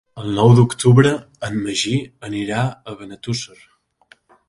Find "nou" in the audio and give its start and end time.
0.37-0.53